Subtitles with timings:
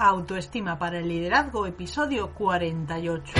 [0.00, 3.32] Autoestima para el liderazgo, episodio 48.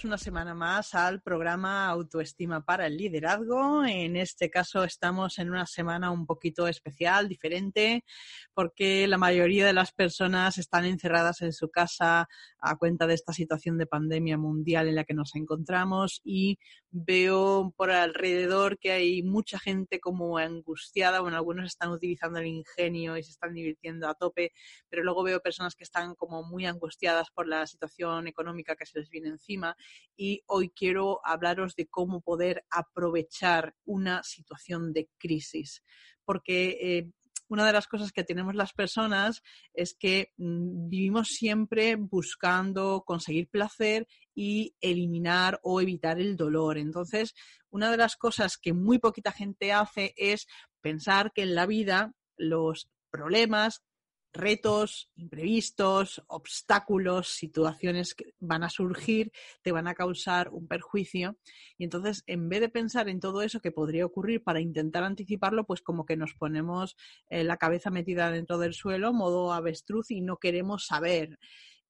[0.00, 3.84] Bienvenidos una semana más al programa Autoestima para el Liderazgo.
[3.84, 8.04] En este caso estamos en una semana un poquito especial, diferente,
[8.60, 13.32] porque la mayoría de las personas están encerradas en su casa a cuenta de esta
[13.32, 16.58] situación de pandemia mundial en la que nos encontramos y
[16.90, 23.16] veo por alrededor que hay mucha gente como angustiada, bueno, algunos están utilizando el ingenio
[23.16, 24.52] y se están divirtiendo a tope,
[24.90, 28.98] pero luego veo personas que están como muy angustiadas por la situación económica que se
[28.98, 29.74] les viene encima
[30.18, 35.82] y hoy quiero hablaros de cómo poder aprovechar una situación de crisis,
[36.26, 37.10] porque eh,
[37.50, 39.42] una de las cosas que tenemos las personas
[39.74, 46.78] es que mm, vivimos siempre buscando conseguir placer y eliminar o evitar el dolor.
[46.78, 47.34] Entonces,
[47.68, 50.46] una de las cosas que muy poquita gente hace es
[50.80, 53.82] pensar que en la vida los problemas
[54.32, 61.36] retos, imprevistos, obstáculos, situaciones que van a surgir, te van a causar un perjuicio.
[61.78, 65.64] Y entonces, en vez de pensar en todo eso que podría ocurrir para intentar anticiparlo,
[65.64, 66.96] pues como que nos ponemos
[67.28, 71.38] eh, la cabeza metida dentro del suelo, modo avestruz, y no queremos saber.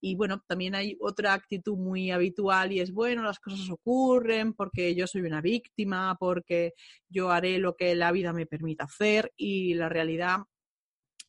[0.02, 4.94] Y bueno, también hay otra actitud muy habitual y es, bueno, las cosas ocurren porque
[4.94, 6.72] yo soy una víctima, porque
[7.08, 10.38] yo haré lo que la vida me permita hacer y la realidad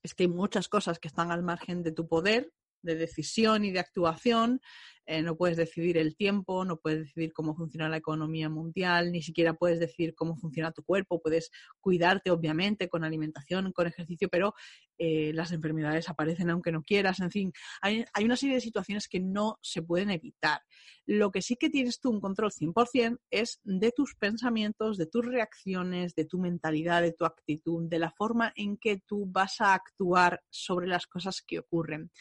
[0.04, 2.52] es que hay muchas cosas que están al margen de tu poder
[2.82, 4.62] de decisión y de actuación
[5.06, 9.22] eh, no puedes decidir el tiempo, no puedes decidir cómo funciona la economía mundial, ni
[9.22, 14.54] siquiera puedes decidir cómo funciona tu cuerpo, puedes cuidarte obviamente con alimentación, con ejercicio, pero
[14.98, 19.08] eh, las enfermedades aparecen aunque no quieras, en fin, hay, hay, una serie de situaciones
[19.08, 20.62] que no se pueden evitar.
[21.08, 25.26] Lo que sí que tienes tú un control 100% es de tus pensamientos, de tus
[25.26, 29.74] reacciones, de tu mentalidad, de tu actitud, de la forma en que tú vas a
[29.74, 32.12] actuar sobre las cosas que ocurren.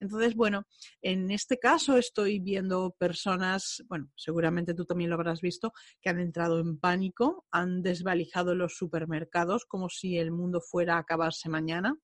[0.00, 0.66] Entonces, bueno,
[1.02, 6.20] en este caso estoy viendo personas, bueno, seguramente tú también lo habrás visto, que han
[6.20, 11.96] entrado en pánico, han desvalijado los supermercados como si el mundo fuera a acabarse mañana.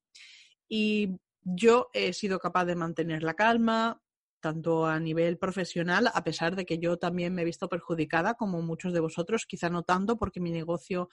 [0.69, 4.01] Y yo he sido capaz de mantener la calma,
[4.43, 8.61] tanto a nivel profesional, a pesar de que yo también me he visto perjudicada, como
[8.61, 11.09] muchos de vosotros, quizá no tanto porque mi negocio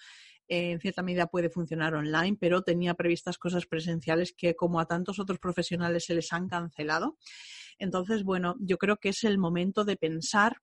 [0.49, 4.85] eh, en cierta medida puede funcionar online, pero tenía previstas cosas presenciales que como a
[4.85, 7.17] tantos otros profesionales se les han cancelado.
[7.77, 10.57] Entonces, bueno, yo creo que es el momento de pensar,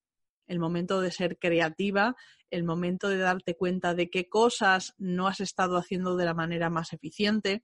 [0.45, 2.15] el momento de ser creativa,
[2.51, 6.69] el momento de darte cuenta de qué cosas no has estado haciendo de la manera
[6.69, 7.63] más eficiente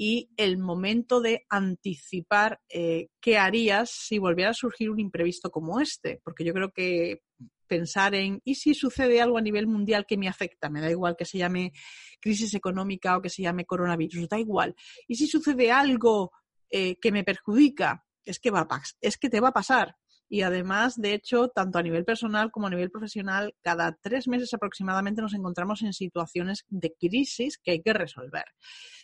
[0.00, 5.80] y el momento de anticipar eh, qué harías si volviera a surgir un imprevisto como
[5.80, 7.22] este, porque yo creo que
[7.66, 10.70] pensar en, ¿y si sucede algo a nivel mundial que me afecta?
[10.70, 11.72] Me da igual que se llame
[12.20, 14.74] crisis económica o que se llame coronavirus, da igual.
[15.08, 16.30] ¿Y si sucede algo
[16.70, 18.04] eh, que me perjudica?
[18.24, 19.96] Es que, va a, es que te va a pasar.
[20.30, 24.52] Y además, de hecho, tanto a nivel personal como a nivel profesional, cada tres meses
[24.54, 28.44] aproximadamente nos encontramos en situaciones de crisis que hay que resolver.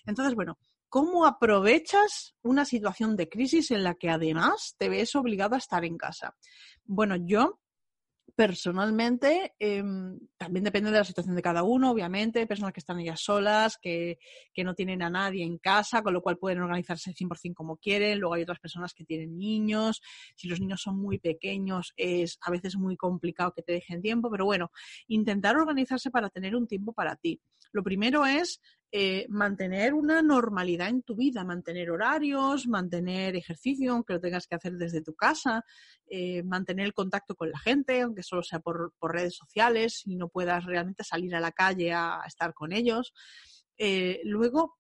[0.07, 0.59] Entonces, bueno,
[0.95, 5.85] ¿Cómo aprovechas una situación de crisis en la que además te ves obligado a estar
[5.85, 6.37] en casa?
[6.85, 7.59] Bueno, yo
[8.37, 13.21] personalmente, em, también depende de la situación de cada uno, obviamente, personas que están ellas
[13.21, 14.19] solas, que,
[14.53, 18.21] que, no tienen a nadie en casa, con lo cual pueden organizarse 100% como quieren,
[18.21, 20.01] luego hay otras personas que tienen niños,
[20.37, 24.31] si los niños son muy pequeños es a veces muy complicado que te dejen tiempo,
[24.31, 24.71] pero bueno,
[25.09, 27.41] intentar organizarse para tener un tiempo para ti.
[27.73, 28.61] Lo primero es
[28.97, 34.55] eh, mantener una normalidad en tu vida, mantener horarios, mantener ejercicio, aunque lo tengas que
[34.55, 35.65] hacer desde tu casa,
[36.07, 40.29] eh, mantener el contacto con la gente, aunque solo sea por, redes sociales y no
[40.29, 43.13] puedas realmente salir a la calle a, estar con ellos.
[43.79, 44.79] Eh, luego,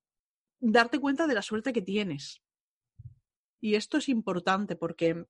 [0.60, 2.40] darte cuenta de la suerte que tienes.
[3.60, 5.26] Y esto es importante porque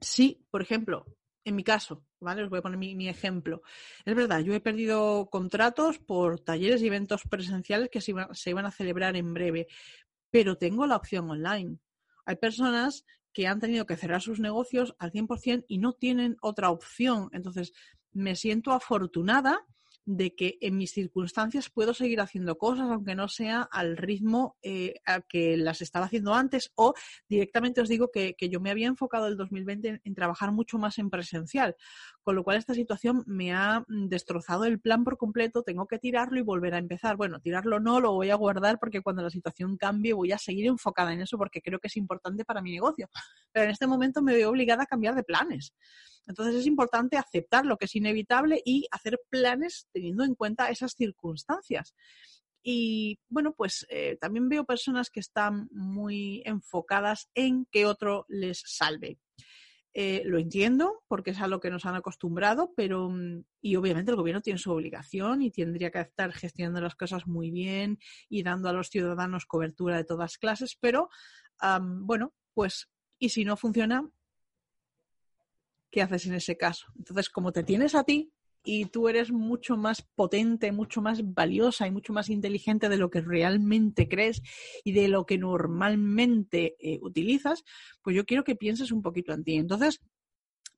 [0.00, 1.04] si, por ejemplo,
[1.44, 2.42] en mi caso, ¿vale?
[2.42, 3.62] Os voy a poner mi, ejemplo.
[4.04, 8.66] Es verdad, yo he perdido contratos por talleres y eventos presenciales que se, se iban
[8.66, 9.66] a celebrar en breve,
[10.30, 11.78] pero tengo la opción online.
[12.26, 16.70] Hay personas que han tenido que cerrar sus negocios al 100% y no tienen otra
[16.70, 17.30] opción.
[17.32, 17.72] Entonces,
[18.12, 19.64] me siento afortunada
[20.04, 24.94] de que en mis circunstancias puedo seguir haciendo cosas, aunque no sea al ritmo eh,
[25.04, 26.94] al que las estaba haciendo antes, o
[27.28, 31.10] directamente os digo que, yo me había enfocado el 2020 en, trabajar mucho más en
[31.10, 31.76] presencial,
[32.22, 36.38] con lo cual esta situación me ha destrozado el plan por completo, tengo que tirarlo
[36.38, 37.16] y volver a empezar.
[37.16, 40.66] Bueno, tirarlo no, lo voy a guardar porque cuando la situación cambie voy a seguir
[40.66, 43.08] enfocada en eso porque creo que es importante para mi negocio,
[43.52, 45.74] pero en este momento me veo obligada a cambiar de planes.
[46.30, 50.92] Entonces es importante aceptar lo que es inevitable y hacer planes teniendo en cuenta esas
[50.92, 51.94] circunstancias.
[52.62, 58.62] Y bueno, pues eh, también veo personas que están muy enfocadas en que otro les
[58.66, 59.18] salve.
[59.92, 64.12] Eh, lo entiendo porque es a lo que nos han acostumbrado, pero mm, y obviamente
[64.12, 67.98] el gobierno tiene su obligación y tendría que estar gestionando las cosas muy bien
[68.28, 71.08] y dando a los ciudadanos cobertura de todas clases, pero
[72.06, 72.88] bueno, pues
[73.18, 74.08] y si no funciona,
[75.90, 76.86] ¿qué haces en ese caso?
[76.96, 78.32] Entonces, como te tienes a ti
[78.62, 83.10] y tú eres mucho más potente, mucho más valiosa y mucho más inteligente de lo
[83.10, 84.42] que realmente crees
[84.84, 87.64] y de lo que normalmente eh, utilizas,
[88.02, 89.54] pues yo quiero que pienses un poquito en ti.
[89.54, 90.00] Entonces,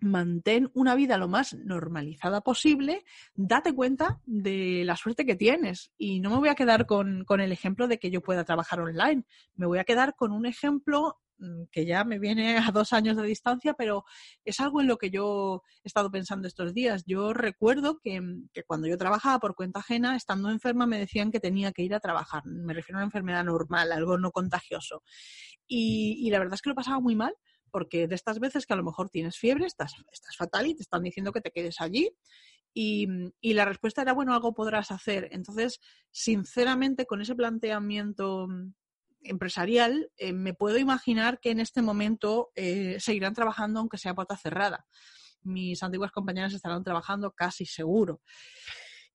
[0.03, 3.05] mantén una vida lo más normalizada posible,
[3.35, 5.93] date cuenta de la suerte que tienes.
[5.97, 8.81] Y no me voy a quedar con, con, el ejemplo de que yo pueda trabajar
[8.81, 9.25] online,
[9.55, 11.22] me voy a quedar con un ejemplo
[11.71, 14.05] que ya me viene a dos años de distancia, pero
[14.44, 17.05] es algo en lo que yo he estado pensando estos días.
[17.06, 21.41] Yo recuerdo que, mm, cuando yo trabajaba por cuenta ajena, estando enferma, me decían que
[21.41, 22.44] tenía que ir a trabajar.
[22.47, 25.03] Me refiero a una enfermedad normal, algo no contagioso.
[25.67, 27.35] Y, la verdad es que lo pasaba muy mal,
[27.71, 30.83] porque de estas veces que a lo mejor tienes fiebre, estás, estás fatal y te
[30.83, 32.11] están diciendo que te quedes allí.
[32.75, 33.06] Y,
[33.41, 35.29] y, la respuesta era, bueno, algo podrás hacer.
[35.33, 35.81] Entonces,
[36.11, 38.49] sinceramente, con ese planteamiento
[39.25, 44.37] empresarial, eh, me puedo imaginar que en este momento eh, seguirán trabajando aunque sea puerta
[44.37, 44.87] cerrada.
[45.43, 48.21] Mis antiguas compañeras estarán trabajando casi seguro.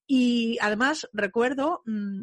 [0.06, 2.22] Y además recuerdo mm,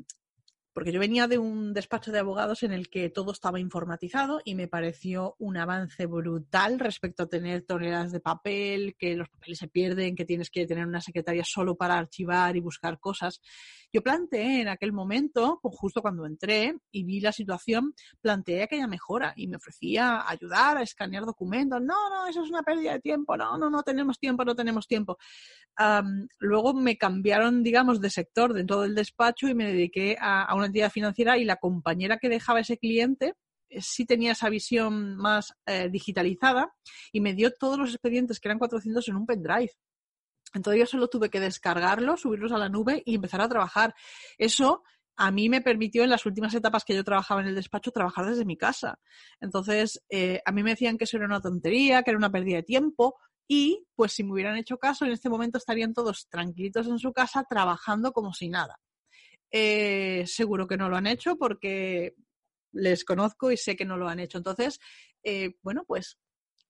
[0.76, 4.56] porque yo venía de un despacho de abogados en el que todo estaba informatizado y
[4.56, 9.70] me pareció un avance brutal respecto a tener toneladas de papel, que los papeles se
[9.70, 13.40] pierden, que tienes que tener una secretaria solo para archivar y buscar cosas.
[13.94, 18.88] Yo planteé en aquel momento, pues justo cuando entré y vi la situación, planteé aquella
[18.88, 21.80] mejora y me ofrecía ayudar a escanear documentos.
[21.82, 23.38] No, no, eso es una pérdida de tiempo.
[23.38, 25.18] No, no, no tenemos tiempo, no tenemos tiempo.
[26.40, 30.92] luego me cambiaron, digamos, de sector dentro del despacho y me dediqué a, una entidad
[30.92, 33.36] financiera y la compañera que dejaba ese cliente
[33.70, 36.74] eh, sí tenía esa visión más eh, digitalizada
[37.12, 39.72] y me dio todos los expedientes que eran 400 en un pendrive.
[40.54, 43.94] Entonces yo solo tuve que descargarlos, subirlos a la nube y empezar a trabajar.
[44.38, 44.84] Eso
[45.18, 48.26] a mí me permitió en las últimas etapas que yo trabajaba en el despacho trabajar
[48.26, 49.00] desde mi casa.
[49.40, 52.58] Entonces, eh, a mí me decían que eso era una tontería, que era una pérdida
[52.58, 53.16] de tiempo
[53.48, 57.14] y pues si me hubieran hecho caso, en este momento estarían todos tranquilitos en su
[57.14, 58.80] casa trabajando como si nada.
[59.52, 62.16] Eh, seguro que no lo han hecho porque
[62.72, 64.38] les conozco y sé que no lo han hecho.
[64.38, 64.80] Entonces,
[65.24, 66.18] eh, bueno, pues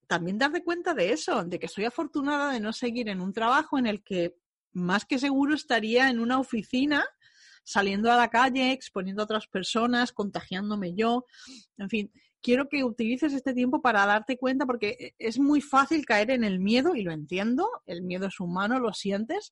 [0.08, 3.78] también darte cuenta de eso, de que soy afortunada de no seguir en un trabajo
[3.78, 4.36] en el que
[4.72, 7.06] más que seguro estaría en una oficina
[7.64, 11.26] saliendo a la calle, exponiendo a otras personas, contagiándome yo.
[11.78, 16.30] En fin, quiero que utilices este tiempo para darte cuenta porque es muy fácil caer
[16.30, 19.52] en el miedo y lo entiendo, el miedo es humano, lo sientes,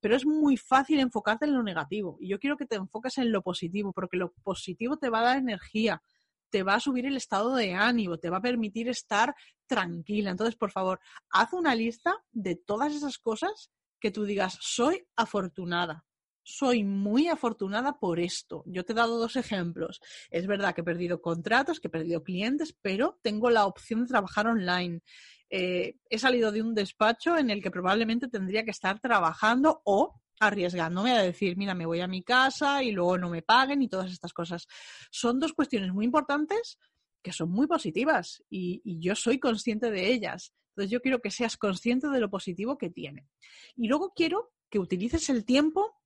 [0.00, 2.16] pero es muy fácil enfocarte en lo negativo.
[2.20, 5.24] Y yo quiero que te enfoques en lo positivo, porque lo positivo te va a
[5.24, 6.02] dar energía,
[6.50, 9.34] te va a subir el estado de ánimo, te va a permitir estar
[9.66, 10.30] tranquila.
[10.30, 11.00] Entonces, por favor,
[11.30, 16.04] haz una lista de todas esas cosas que tú digas, soy afortunada.
[16.42, 18.62] Soy muy afortunada por esto.
[18.64, 20.00] Yo te he dado dos ejemplos.
[20.30, 24.08] Es verdad que he perdido contratos, que he perdido clientes, pero tengo la opción de
[24.08, 25.02] trabajar online.
[25.50, 30.20] Eh, he salido de un despacho en el que probablemente tendría que estar trabajando o
[30.40, 33.88] arriesgándome a decir, mira, me voy a mi casa y luego no me paguen y
[33.88, 34.66] todas estas cosas.
[35.10, 36.78] Son dos cuestiones muy importantes
[37.22, 40.54] que son muy positivas y, yo soy consciente de ellas.
[40.70, 43.28] Entonces yo quiero que seas consciente de lo positivo que tiene.
[43.74, 45.96] Y luego quiero que utilices el tiempo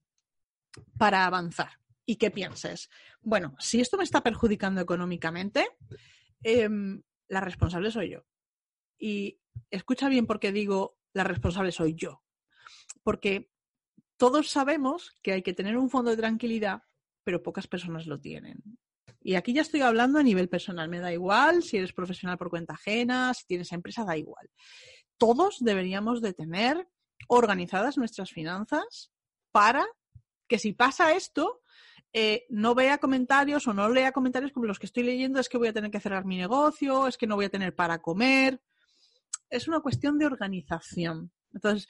[0.99, 2.89] para avanzar y que pienses,
[3.21, 5.69] bueno, si esto me está perjudicando económicamente,
[6.43, 8.25] em, la responsable soy yo.
[9.03, 12.23] Y escucha bien porque digo, la responsable soy yo.
[13.03, 13.51] Porque
[14.17, 16.85] todos sabemos que hay que tener un fondo de tranquilidad,
[17.25, 18.63] pero pocas personas lo tienen.
[19.21, 22.49] Y aquí ya estoy hablando a nivel personal, me da igual si eres profesional por
[22.49, 24.49] cuenta ajena, si tienes empresa, da igual.
[25.19, 26.89] todos deberíamos de tener
[27.29, 29.13] organizadas nuestras finanzas
[29.53, 29.85] para
[30.49, 31.63] que si pasa esto,
[32.13, 35.59] eh, no vea comentarios o no lea comentarios como los que estoy leyendo, es que
[35.59, 38.61] voy a tener que cerrar mi negocio, es que no voy a tener para comer.
[39.53, 41.31] Es una cuestión de organización.
[41.53, 41.87] Entonces,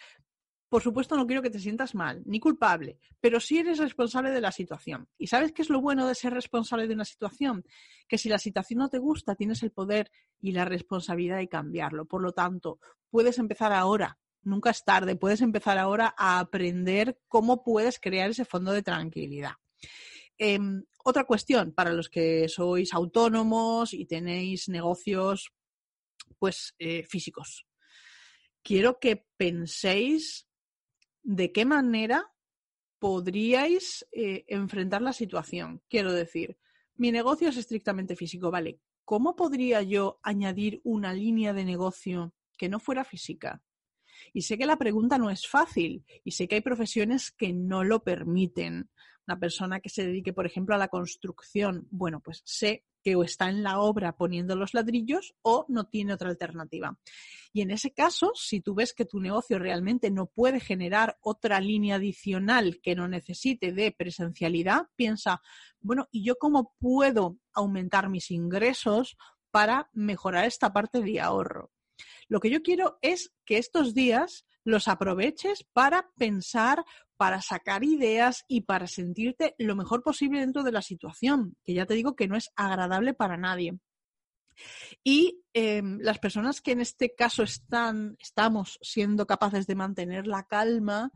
[0.69, 4.41] por supuesto, no quiero que te sientas mal, ni culpable, pero sí eres responsable de
[4.41, 5.07] la situación.
[5.17, 7.65] ¿Y sabes qué es lo bueno de ser responsable de una situación?
[8.09, 12.07] Que si la situación no te gusta, tienes el poder y la responsabilidad de cambiarlo.
[12.07, 14.19] Por lo tanto, puedes empezar ahora.
[14.43, 15.15] Nunca es tarde.
[15.15, 19.53] Puedes empezar ahora a aprender cómo puedes crear ese fondo de tranquilidad.
[20.37, 25.53] Em, otra cuestión para los que sois autónomos y tenéis negocios
[26.39, 27.67] pues eh, físicos.
[28.63, 30.49] Quiero que penséis
[31.23, 32.33] de qué manera
[32.99, 35.83] podríais eh, enfrentar la situación.
[35.89, 36.57] Quiero decir,
[36.95, 38.79] mi negocio es estrictamente físico, ¿vale?
[39.05, 43.63] ¿Cómo podría yo añadir una línea de negocio que no fuera física?
[44.33, 47.83] Y sé que la pregunta no es fácil y sé que hay profesiones que no
[47.83, 48.91] lo permiten
[49.27, 53.25] una persona que se dedique, por ejemplo, a la construcción, bueno, pues sé que o
[53.25, 56.99] está en la obra poniendo los ladrillos o no tiene otra alternativa.
[57.53, 61.61] Y en ese caso, si tú ves que tu negocio realmente no puede generar otra
[61.61, 65.43] línea adicional que no necesite de presencialidad, piensa,
[65.81, 69.17] bueno, ¿y yo cómo puedo aumentar mis ingresos
[69.51, 71.73] para mejorar esta parte de ahorro?
[72.29, 76.85] Lo que yo quiero es que estos días los aproveches para pensar,
[77.23, 81.87] para sacar ideas y para sentirte lo mejor posible dentro de la situación, que ya
[81.87, 83.79] te digo que no es agradable para nadie.
[85.05, 90.43] Y em, las personas que en este caso están, estamos siendo capaces de mantener la
[90.49, 91.13] calma,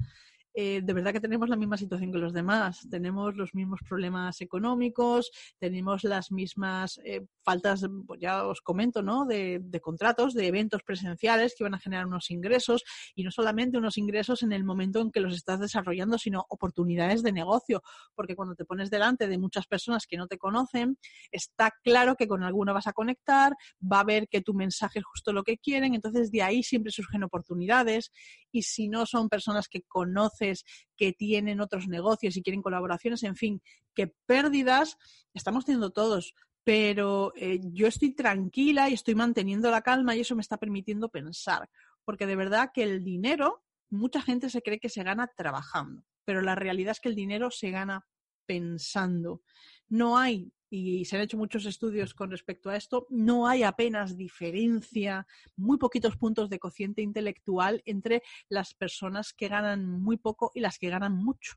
[0.58, 2.88] eh, de verdad que tenemos la misma situación que los demás.
[2.90, 9.26] Tenemos los mismos problemas económicos, tenemos las mismas eh, faltas, pues ya os comento, ¿no?
[9.26, 12.84] De, de, contratos, de eventos presenciales que van a generar unos ingresos
[13.14, 17.22] y no solamente unos ingresos en el momento en que los estás desarrollando, sino oportunidades
[17.22, 17.82] de negocio.
[18.14, 20.96] Porque cuando te pones delante de muchas personas que no te conocen,
[21.30, 25.04] está claro que con alguna vas a conectar, va a ver que tu mensaje es
[25.04, 28.10] justo lo que quieren, entonces de ahí siempre surgen oportunidades
[28.50, 29.82] y si no son personas que
[30.96, 33.62] que tienen otros negocios y quieren colaboraciones, en fin,
[33.94, 34.96] que pérdidas
[35.34, 36.34] estamos teniendo todos.
[36.64, 41.08] Pero eh, yo estoy tranquila y estoy manteniendo la calma y eso me está permitiendo
[41.08, 41.68] pensar.
[42.04, 46.42] Porque de verdad que el dinero, mucha gente se cree que se gana trabajando, pero
[46.42, 48.06] la realidad es que el dinero se gana
[48.46, 49.42] pensando.
[49.88, 54.16] No hay y se han hecho muchos estudios con respecto a esto, no hay apenas
[54.16, 55.26] diferencia,
[55.56, 60.78] muy poquitos puntos de cociente intelectual entre las personas que ganan muy poco y las
[60.78, 61.54] que ganan mucho.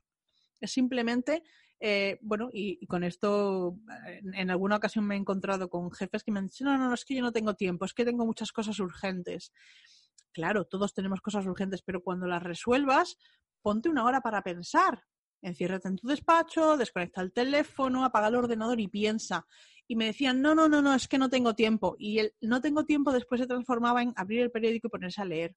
[0.60, 1.42] Es simplemente,
[1.80, 3.78] eh, bueno, y, con esto
[4.34, 6.94] en, alguna ocasión me he encontrado con jefes que me han dicho, no, no, no,
[6.94, 9.52] es que yo no tengo tiempo, es que tengo muchas cosas urgentes.
[10.32, 13.16] Claro, todos tenemos cosas urgentes, pero cuando las resuelvas,
[13.62, 15.02] ponte una hora para pensar,
[15.42, 19.46] enciérrate en tu despacho, desconecta el teléfono, apaga el ordenador y piensa.
[19.86, 21.96] Y me decían, no, no, no, no, es que no tengo tiempo.
[21.98, 25.24] Y el no tengo tiempo después se transformaba en abrir el periódico y ponerse a
[25.24, 25.56] leer.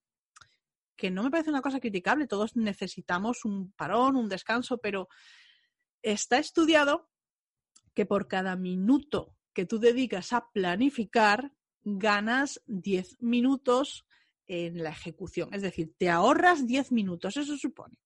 [0.96, 5.08] Que no me parece una cosa criticable, todos necesitamos un parón, un descanso, pero
[6.02, 7.10] está estudiado
[7.94, 14.06] que por cada minuto que tú dedicas a planificar, ganas 10 minutos
[14.48, 15.54] en la ejecución.
[15.54, 17.98] Es decir, te ahorras 10 minutos, eso supone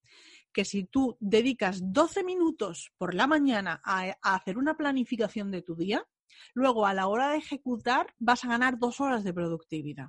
[0.58, 5.76] que si tú dedicas 12 minutos por la mañana a, hacer una planificación de tu
[5.76, 6.04] día,
[6.56, 10.08] luego a la hora de ejecutar vas a ganar dos horas de productividad.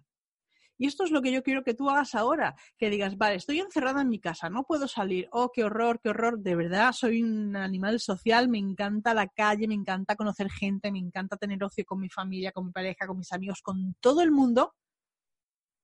[0.79, 3.61] Y esto es lo que yo quiero que tú hagas ahora, que digas, vale, estoy
[3.61, 7.23] encerrada en mi casa, no puedo salir, oh, qué horror, qué horror, de verdad, soy
[7.23, 11.85] un animal social, me encanta la calle, me encanta conocer gente, me encanta tener ocio
[11.85, 14.75] con mi familia, con mi pareja, con mis amigos, con todo el mundo,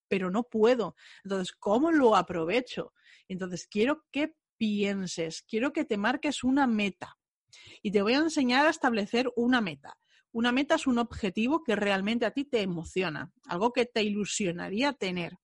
[0.09, 0.97] pero no puedo.
[1.23, 2.95] Entonces, ¿cómo lo aprovecho?
[3.29, 7.17] Entonces, quiero que pienses, quiero que te marques una meta
[7.83, 9.97] y te voy a enseñar a establecer una meta.
[10.33, 14.93] Una meta es un objetivo que realmente a ti te emociona, algo que te ilusionaría
[14.93, 15.39] tener.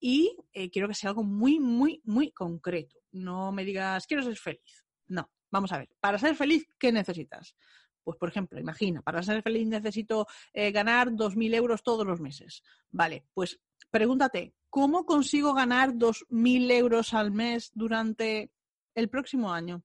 [0.00, 2.96] Y eh, quiero que sea algo muy, muy, muy concreto.
[3.12, 4.84] No me digas, quiero ser feliz.
[5.06, 7.54] No, vamos a ver, para ser feliz, ¿qué necesitas?
[8.02, 12.62] Pues, por ejemplo, imagina, para ser feliz necesito eh, ganar 2.000 euros todos los meses.
[12.90, 18.50] Vale, pues pregúntate, ¿cómo consigo ganar 2.000 euros al mes durante
[18.94, 19.84] el próximo año?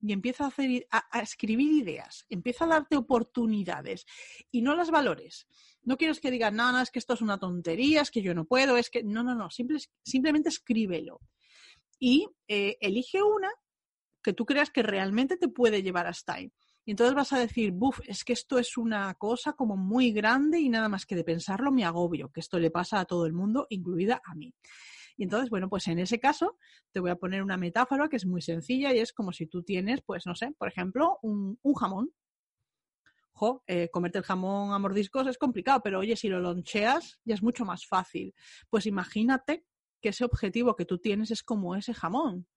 [0.00, 0.86] Y empieza a, hacer,
[1.20, 4.06] escribir ideas, empieza a darte oportunidades
[4.52, 5.48] y no las valores.
[5.82, 8.32] No quieres que digan, no, no, es que esto es una tontería, es que yo
[8.32, 9.02] no puedo, es que.
[9.02, 11.20] No, no, no, simplemente escríbelo.
[11.98, 13.50] Y eh, elige una
[14.22, 16.52] que tú creas que realmente te puede llevar hasta ahí.
[16.88, 20.58] Y entonces vas a decir, buf, es que esto es una cosa como muy grande
[20.58, 23.34] y nada más que de pensarlo me agobio, que esto le pasa a todo el
[23.34, 24.54] mundo, incluida a mí.
[25.14, 26.56] Y entonces, bueno, pues en ese caso
[26.90, 29.62] te voy a poner una metáfora que es muy sencilla y es como si tú
[29.62, 32.10] tienes, pues no sé, por ejemplo, un, jamón.
[33.32, 37.34] Jo, eh, comerte el jamón a mordiscos es complicado, pero oye, si lo loncheas ya
[37.34, 38.34] es mucho más fácil.
[38.70, 39.66] Pues imagínate
[40.00, 42.48] que ese objetivo que tú tienes es como ese jamón.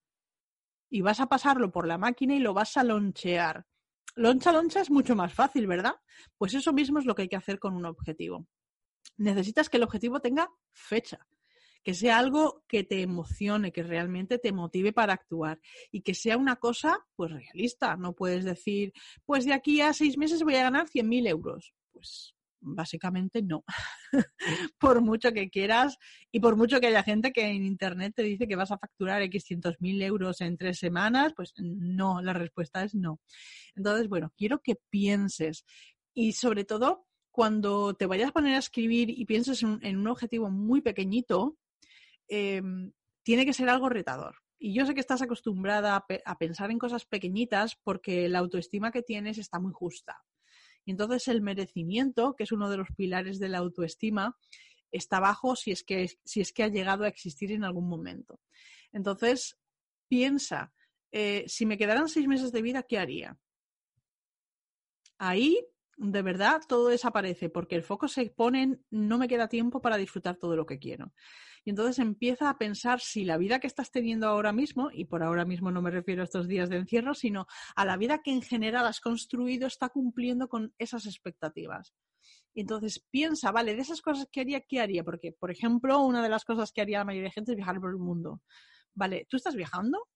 [0.90, 3.66] Y vas a pasarlo por la máquina y lo vas a lonchear.
[4.16, 5.96] Loncha, loncha es mucho más fácil, ¿verdad?
[6.38, 8.48] Pues eso mismo es lo que hay que hacer con un objetivo.
[9.18, 11.26] Necesitas que el objetivo tenga fecha
[11.84, 15.60] que sea algo que te emocione, que realmente te motive para actuar
[15.92, 17.96] y que sea una cosa pues realista.
[17.96, 18.94] No puedes decir,
[19.26, 21.74] pues de aquí a seis meses voy a ganar 100.000 euros.
[21.92, 23.64] Pues básicamente no.
[24.80, 25.98] por mucho que quieras
[26.32, 29.22] y por mucho que haya gente que en Internet te dice que vas a facturar
[29.24, 33.20] X cientos mil euros en tres semanas, pues no, la respuesta es no.
[33.76, 35.66] Entonces, bueno, quiero que pienses
[36.14, 40.50] y sobre todo cuando te vayas a poner a escribir y pienses en un objetivo
[40.50, 41.58] muy pequeñito,
[42.34, 44.38] Em, tiene que ser algo retador.
[44.58, 49.02] Y yo sé que estás acostumbrada a, pensar en cosas pequeñitas porque la autoestima que
[49.02, 50.24] tienes está muy justa.
[50.86, 54.38] Entonces el merecimiento, que es uno de los pilares de la autoestima,
[54.92, 58.40] está bajo si es que, si es que ha llegado a existir en algún momento.
[58.92, 59.58] Entonces,
[60.08, 60.74] piensa,
[61.12, 63.38] eh, si me quedaran seis meses de vida, ¿qué haría?
[65.18, 65.66] Ahí,
[66.04, 69.98] de verdad, todo desaparece porque el foco se pone en no me queda tiempo para
[69.98, 71.14] disfrutar todo lo que quiero.
[71.64, 75.22] Y entonces empieza a pensar si la vida que estás teniendo ahora mismo, y por
[75.22, 78.32] ahora mismo no me refiero a estos días de encierro, sino a la vida que
[78.32, 81.94] en general has construido, está cumpliendo con esas expectativas.
[82.56, 85.04] Y entonces piensa, vale, de esas cosas que haría, ¿qué haría?
[85.04, 87.80] Porque, por ejemplo, una de las cosas que haría la mayoría de gente es viajar
[87.80, 88.42] por el mundo.
[88.96, 90.08] Vale, ¿tú estás viajando?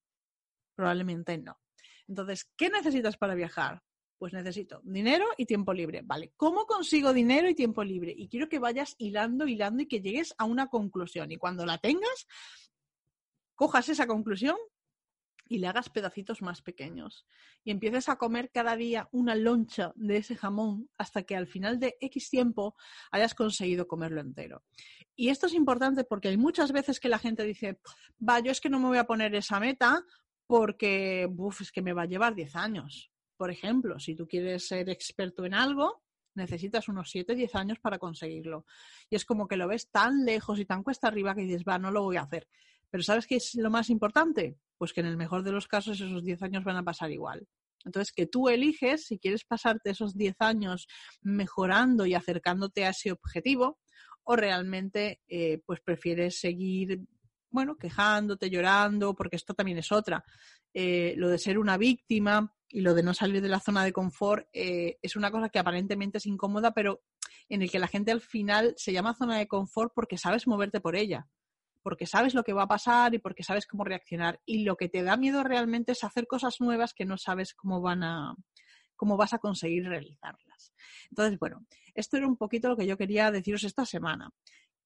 [0.75, 1.60] Probablemente no.
[2.08, 3.84] Entonces, ¿qué necesitas para viajar?
[4.25, 6.01] Pues necesito dinero y tiempo libre.
[6.03, 8.12] Vale, ¿cómo consigo dinero y tiempo libre?
[8.17, 11.32] Y quiero que vayas hilando, hilando y que llegues a una conclusión.
[11.32, 12.25] Y cuando la tengas,
[13.53, 14.55] cojas esa conclusión
[15.48, 17.27] y le hagas pedacitos más pequeños.
[17.63, 21.79] Y empieces a comer cada día una loncha de ese jamón hasta que al final
[21.79, 22.75] de X tiempo
[23.12, 24.63] hayas conseguido comerlo entero.
[25.15, 27.80] Y esto es importante porque hay muchas veces que la gente dice,
[28.28, 30.04] va, yo es que no me voy a poner esa meta
[30.47, 33.12] porque, buf, es que me va a llevar 10 años.
[33.38, 36.04] Por ejemplo, si tú quieres ser experto en algo,
[36.36, 38.65] necesitas unos 7, 10 años para conseguirlo.
[39.10, 41.80] Y es como que lo ves tan lejos y tan cuesta arriba que dices, va,
[41.80, 42.48] no lo voy a hacer.
[42.89, 44.58] Pero ¿sabes qué es lo más importante?
[44.78, 47.48] Pues que en el mejor de los casos esos 10 años van a pasar igual.
[47.84, 50.88] Entonces, que tú eliges si quieres pasarte esos 10 años
[51.21, 53.80] mejorando y acercándote a ese objetivo
[54.24, 57.02] o realmente eh, pues prefieres seguir,
[57.52, 60.24] bueno, quejándote, llorando, porque esto también es otra.
[60.74, 63.93] Eh, lo de ser una víctima y lo de no salir de la zona de
[63.93, 67.04] confort eh, es una cosa que aparentemente es incómoda, pero
[67.49, 70.82] en el que la gente al final se llama zona de confort porque sabes moverte
[70.82, 71.28] por ella,
[71.84, 74.41] porque sabes lo que va a pasar y porque sabes cómo reaccionar.
[74.45, 77.82] Y lo que te da miedo realmente es hacer cosas nuevas que no sabes cómo
[77.82, 78.36] van a
[78.95, 80.73] cómo vas a conseguir realizarlas.
[81.10, 84.32] Entonces, bueno, esto era un poquito lo que yo quería deciros esta semana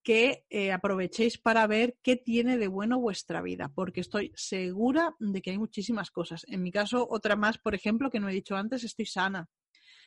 [0.03, 5.41] que eh, aprovechéis para ver qué tiene de bueno vuestra vida, porque estoy segura de
[5.41, 6.45] que hay muchísimas cosas.
[6.47, 9.49] En mi caso, otra más, por ejemplo, que no he dicho antes, estoy sana.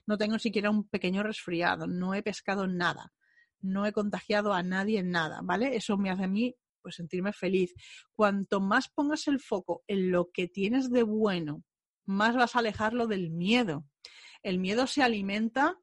[0.06, 3.12] No tengo siquiera un pequeño resfriado, no he pescado nada,
[3.60, 5.76] no he contagiado a nadie en nada, ¿vale?
[5.76, 7.72] Eso me hace a mí pues sentirme feliz.
[8.14, 11.62] Cuanto más pongas el foco en lo que tienes de bueno,
[12.04, 13.86] más vas a alejarlo del miedo.
[14.42, 15.78] El miedo se alimenta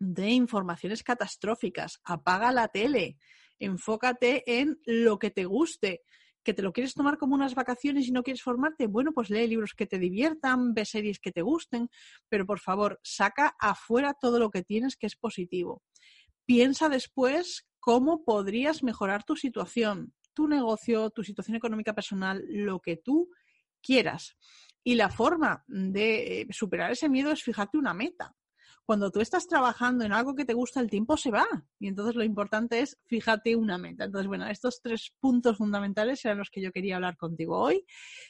[0.00, 2.00] de informaciones catastróficas.
[2.04, 3.18] Apaga la tele,
[3.60, 6.02] enfócate en lo que te guste.
[6.42, 8.86] ¿Que te lo quieres tomar como unas vacaciones y no quieres formarte?
[8.86, 11.90] Bueno, pues lee libros que te diviertan, ve series que te gusten,
[12.30, 15.82] pero por favor, saca afuera todo lo que tienes que es positivo.
[16.46, 22.96] Piensa después cómo podrías mejorar tu situación, tu negocio, tu situación económica personal, lo que
[22.96, 23.28] tú
[23.82, 24.38] quieras.
[24.82, 28.34] Y la forma de superar ese miedo es fijarte una meta
[28.84, 31.46] cuando tú estás trabajando en algo que te gusta, el tiempo se va.
[31.78, 34.04] Y entonces lo importante es fíjate una meta.
[34.04, 37.84] Entonces, bueno, estos tres puntos fundamentales eran los que yo quería hablar contigo hoy.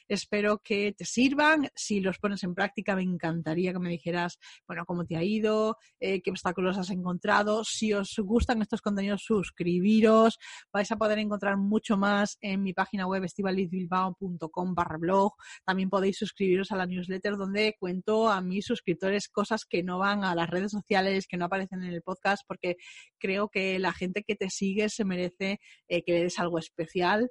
[0.07, 1.69] Espero que te sirvan.
[1.75, 5.77] Si los pones en práctica, me encantaría que me dijeras, bueno, cómo te ha ido,
[5.99, 7.65] eh, qué obstáculos has encontrado.
[7.65, 10.39] Si os gustan estos contenidos, suscribiros.
[10.73, 15.33] Vais a poder encontrar mucho más en mi página web estivalizbilbao.com barra blog.
[15.65, 20.25] También podéis suscribiros a la newsletter donde cuento a mis suscriptores cosas que no van
[20.25, 22.77] a las redes sociales, que no aparecen en el podcast, porque
[23.19, 27.31] creo que la gente que te sigue se merece eh, que le des algo especial.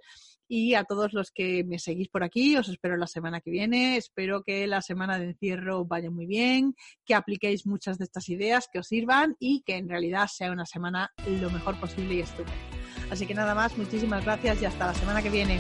[0.52, 3.98] Y a todos los que me seguís por aquí, os espero la semana que viene.
[3.98, 6.74] Espero que la semana de encierro vaya muy bien,
[7.06, 10.66] que apliquéis muchas de estas ideas, que os sirvan y que en realidad sea una
[10.66, 12.58] semana lo mejor posible y estupenda.
[13.12, 15.60] Así que nada más, muchísimas gracias y hasta la semana que viene.